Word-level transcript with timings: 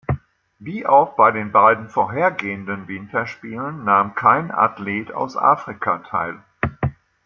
Wie 0.57 0.87
auch 0.87 1.15
bei 1.15 1.29
den 1.29 1.51
beiden 1.51 1.87
vorhergehenden 1.87 2.87
Winterspielen, 2.87 3.83
nahm 3.83 4.15
kein 4.15 4.49
Athlet 4.49 5.11
aus 5.11 5.37
Afrika 5.37 5.99
teil. 5.99 6.41